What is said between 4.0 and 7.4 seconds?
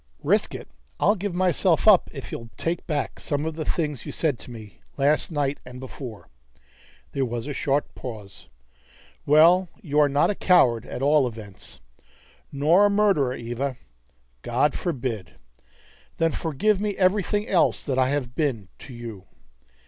you said to me last night and before." There